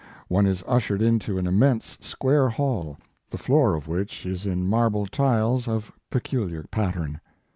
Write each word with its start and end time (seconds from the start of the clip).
One 0.29 0.47
is 0.47 0.63
ushered 0.65 1.03
into 1.03 1.37
an 1.37 1.45
immense 1.45 1.95
square 2.01 2.49
hall, 2.49 2.97
the 3.29 3.37
floor 3.37 3.75
of 3.75 3.87
which 3.87 4.25
is 4.25 4.47
in 4.47 4.65
marble 4.67 5.05
tiles 5.05 5.67
of 5.67 5.91
peculiar 6.09 6.63
pat 6.71 6.95
tern. 6.95 7.21